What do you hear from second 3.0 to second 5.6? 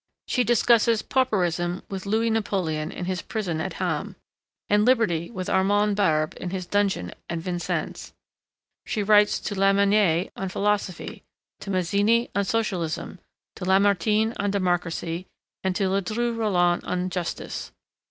his prison at Ham, and liberty with